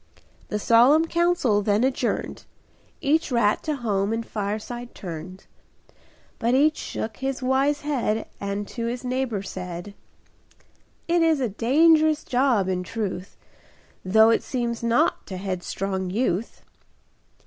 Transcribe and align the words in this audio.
The 0.47 0.57
solemn 0.57 1.05
council 1.05 1.61
then 1.61 1.83
adjourned. 1.83 2.45
Each 3.01 3.31
rat 3.31 3.61
to 3.61 3.75
home 3.75 4.11
and 4.11 4.25
fireside 4.25 4.95
turned; 4.95 5.45
But 6.39 6.55
each 6.55 6.77
shook 6.77 7.17
his 7.17 7.43
wise 7.43 7.81
head 7.81 8.27
And 8.39 8.67
to 8.69 8.87
his 8.87 9.05
neighbor 9.05 9.43
said: 9.43 9.93
"It 11.07 11.21
is 11.21 11.39
a 11.39 11.49
dangerous 11.49 12.23
job, 12.23 12.67
in 12.67 12.81
truth, 12.81 13.37
Though 14.03 14.31
it 14.31 14.41
seems 14.41 14.81
naught 14.81 15.27
to 15.27 15.37
headstrong 15.37 16.09
youth." 16.09 16.63